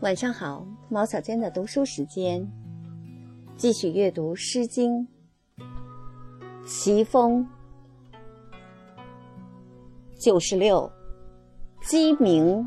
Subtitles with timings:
[0.00, 2.48] 晚上好，毛小娟的读书时间，
[3.56, 5.08] 继续阅读《诗经·
[6.64, 7.44] 齐风》
[10.16, 10.88] 九十六。
[11.82, 12.64] 鸡鸣，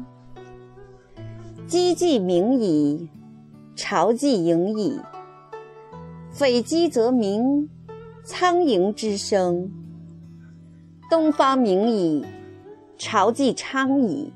[1.67, 3.07] 鸡既鸣矣，
[3.77, 4.99] 巢既盈矣。
[6.31, 7.69] 匪鸡则鸣，
[8.25, 9.71] 苍蝇之声。
[11.09, 12.25] 东方鸣矣，
[12.97, 14.33] 巢既昌矣。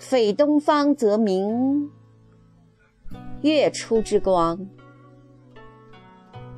[0.00, 1.90] 匪东方则明，
[3.42, 4.66] 月出之光。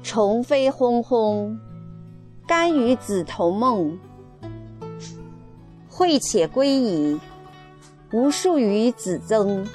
[0.01, 1.59] 虫飞轰轰，
[2.46, 3.98] 甘于子同梦。
[5.88, 7.20] 惠且归矣，
[8.12, 9.66] 无数于子增。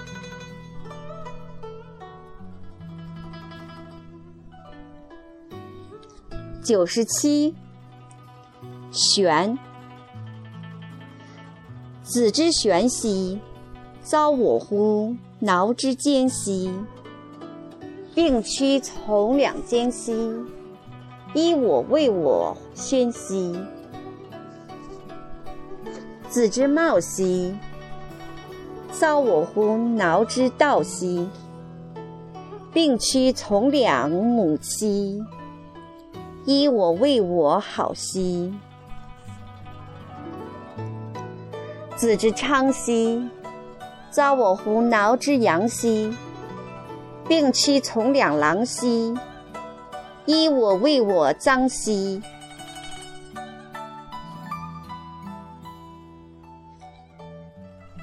[6.63, 7.53] 九十七，
[8.91, 9.59] 玄。
[12.01, 13.37] 子之玄兮，
[14.09, 16.71] 遭我乎挠之间兮，
[18.15, 20.33] 并驱从两间兮，
[21.33, 23.53] 依我为我宣兮。
[26.29, 27.53] 子之茂兮，
[28.91, 31.27] 遭我乎挠之道兮，
[32.71, 35.21] 并驱从两母兮，
[36.45, 38.53] 依我为我好兮。
[41.97, 43.27] 子之昌兮，
[44.09, 46.15] 遭我胡挠之阳兮，
[47.27, 49.13] 并驱从两狼兮，
[50.25, 52.21] 依我为我脏兮。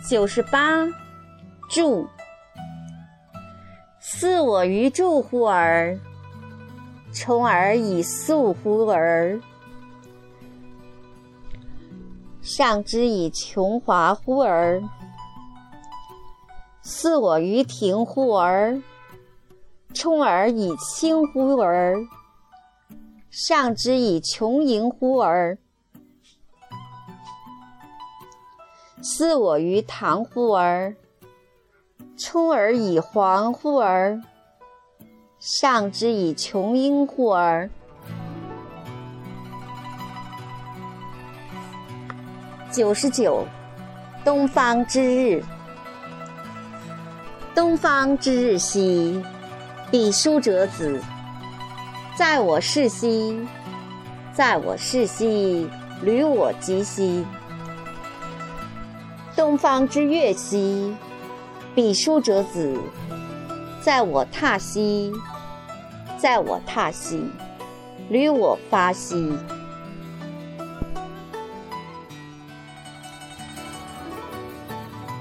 [0.09, 0.87] 九十八，
[1.71, 2.07] 祝。
[3.99, 5.99] 似我于祝乎尔？
[7.13, 9.41] 充尔以素乎尔？
[12.43, 14.83] 上之以琼华乎尔？
[16.87, 18.79] 似我于庭乎尔？
[19.95, 21.97] 充耳以清乎尔？
[23.31, 25.57] 上之以琼盈乎尔？
[29.01, 30.95] 似我于堂乎尔？
[32.19, 34.21] 充耳以黄乎尔？
[35.39, 37.71] 上之以琼英乎尔？
[42.71, 43.43] 九十九，
[44.23, 45.43] 东方之日。
[47.55, 49.23] 东方之日兮，
[49.89, 51.01] 彼书者子。
[52.17, 53.47] 在我室兮，
[54.33, 55.71] 在我室兮，
[56.03, 57.25] 履我及兮。
[59.37, 60.97] 东方之月兮，
[61.77, 62.77] 彼书者子。
[63.81, 65.13] 在我榻兮，
[66.19, 67.31] 在我榻兮，
[68.09, 69.33] 履我发兮。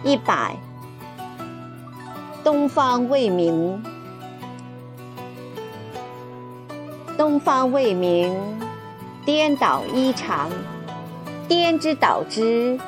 [0.04, 0.58] 一百，
[2.44, 3.82] 东方未明。
[7.18, 8.36] 东方未明，
[9.24, 10.50] 颠倒衣裳，
[11.48, 12.80] 颠之倒之。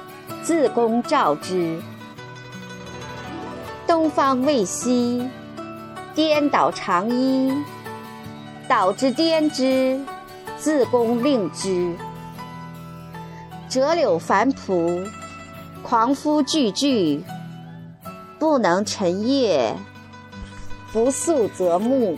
[0.44, 1.82] 自宫照之，
[3.88, 5.28] 东方未晞，
[6.14, 7.52] 颠倒长衣，
[8.68, 10.00] 倒之颠之，
[10.56, 11.96] 自宫令之。
[13.68, 15.04] 折柳繁蒲，
[15.82, 17.24] 狂夫句句，
[18.46, 19.76] 不能成业，
[20.94, 22.16] 不速则暮。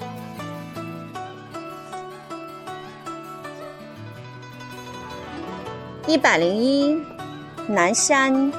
[6.06, 7.02] 一百零一。
[7.70, 8.52] 南山，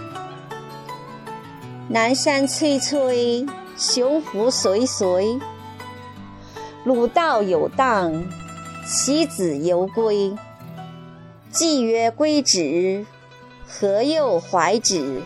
[1.89, 3.45] 南山崔崔，
[3.77, 5.39] 雄湖随随。
[6.85, 8.25] 鲁道有荡，
[8.87, 10.35] 其子犹归。
[11.51, 13.05] 既曰归止，
[13.69, 15.21] 何又怀止？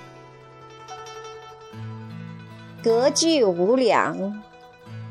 [2.82, 4.42] 隔句无两，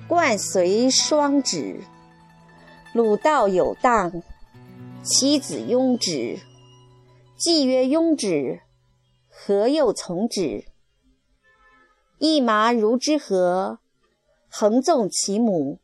[0.05, 1.79] 冠随双止。
[2.93, 4.21] 鲁道有荡，
[5.01, 6.37] 其子庸止。
[7.37, 8.59] 既曰庸止，
[9.29, 10.65] 何又从止？
[12.17, 13.79] 一麻如之何？
[14.49, 15.79] 横纵其母。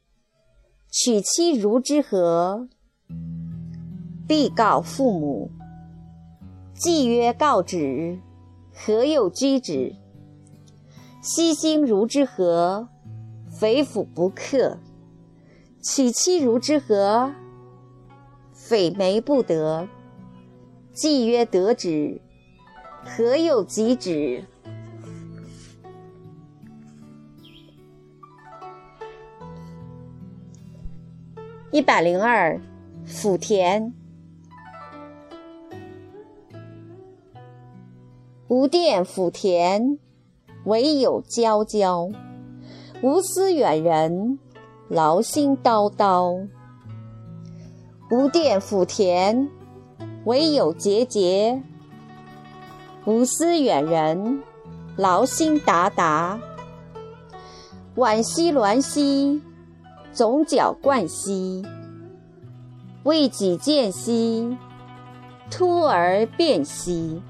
[0.92, 2.68] 娶妻如之何？
[4.28, 5.50] 必告父母。
[6.74, 8.20] 既曰告止，
[8.74, 9.96] 何又居止？
[11.30, 12.88] 奚星如之何？
[13.50, 14.80] 匪府不克。
[15.84, 17.34] 娶妻如之何？
[18.54, 19.90] 匪媒不得。
[20.94, 22.22] 既曰得止，
[23.04, 24.46] 何又及止？
[31.72, 32.62] 一百零二，
[33.06, 33.94] 福田。
[38.48, 40.00] 无殿福田，
[40.68, 42.14] 惟有皎皎。
[43.02, 44.38] 无思远人，
[44.90, 46.46] 劳心叨叨。
[48.12, 49.48] 无佃抚田，
[50.26, 51.64] 唯有节节。
[53.06, 54.44] 无思远人，
[54.98, 56.38] 劳心达达。
[57.96, 59.42] 惋惜鸾兮，
[60.12, 61.66] 总角冠兮。
[63.04, 64.58] 为己见兮，
[65.50, 67.22] 突而变兮。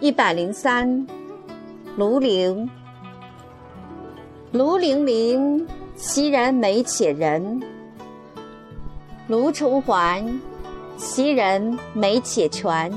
[0.00, 1.06] 一百零三，
[1.98, 2.66] 庐陵。
[4.50, 7.60] 庐陵陵，其人美且仁。
[9.28, 10.40] 卢重环，
[10.96, 12.90] 其人美且全。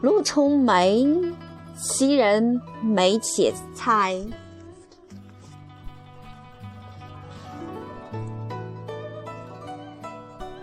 [0.00, 1.06] 卢重眉，
[1.76, 4.18] 其人美且猜。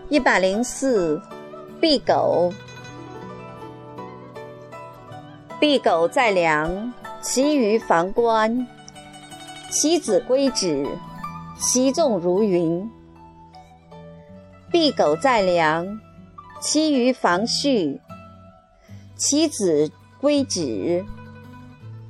[0.10, 1.22] 一百零四，
[1.80, 2.52] 敝狗。
[5.60, 8.68] 敝狗在梁，其余房观。
[9.72, 10.88] 其子归止，
[11.60, 12.88] 其众如云。
[14.72, 16.00] 敝狗在梁，
[16.62, 18.00] 其余房序。
[19.16, 21.04] 其子归止，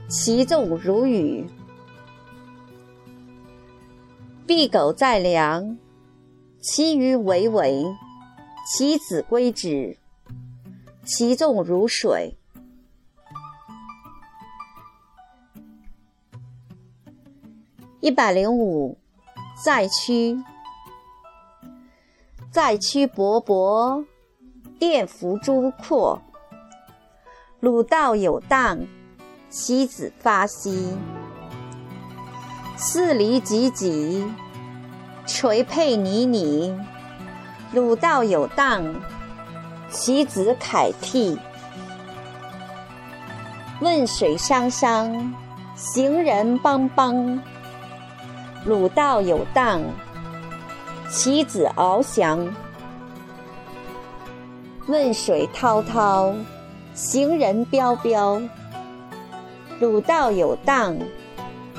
[0.09, 1.47] 其众如雨。
[4.45, 5.77] 敝狗在梁。
[6.59, 7.85] 其余巍巍，
[8.67, 9.97] 其子归止，
[11.05, 12.35] 其众如水。
[18.07, 18.97] 一百零五，
[19.61, 20.41] 在屈。
[22.49, 24.05] 在屈勃勃，
[24.79, 26.21] 殿服诸阔。
[27.59, 28.79] 鲁道有荡，
[29.49, 30.95] 其子发兮。
[32.77, 34.25] 四离汲汲。
[35.25, 36.79] 垂佩泥泥，
[37.73, 38.95] 鲁道有荡，
[39.89, 41.37] 其子凯替。
[43.81, 45.35] 汶水汤汤，
[45.75, 47.43] 行人邦邦。
[48.65, 49.81] 鲁道有荡，
[51.09, 52.47] 其子翱翔。
[54.87, 56.33] 汶水滔滔，
[56.93, 58.41] 行人彪彪。
[59.79, 60.97] 鲁道有荡，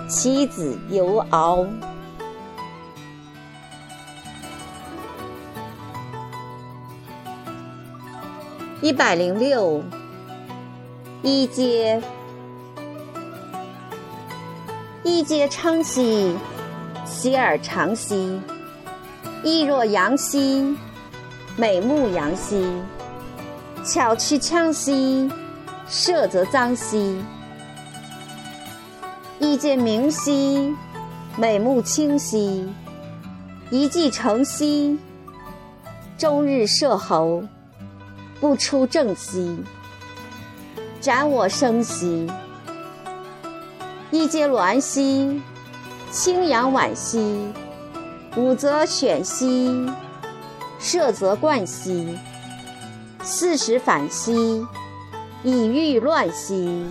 [0.09, 1.67] 其子游敖。
[8.81, 9.83] 一百零六，
[11.23, 12.01] 一阶，
[15.03, 16.37] 一阶昌兮，
[17.09, 18.41] 喜而长兮，
[19.43, 20.77] 意若扬兮，
[21.57, 22.71] 美目扬兮，
[23.83, 25.29] 巧取强兮，
[25.89, 27.25] 射则脏兮，
[29.39, 30.77] 一见明兮，
[31.37, 32.69] 美目清兮，
[33.71, 34.99] 一骑成兮，
[36.17, 37.43] 终日射侯。
[38.41, 39.65] 不出正兮，
[41.01, 42.31] 斩我生兮；
[44.13, 45.43] 一阶鸾兮，
[46.11, 47.53] 清阳晚兮；
[48.37, 49.87] 武则选兮，
[50.79, 52.17] 射则冠兮；
[53.23, 54.67] 四时反兮，
[55.43, 56.87] 以欲乱兮。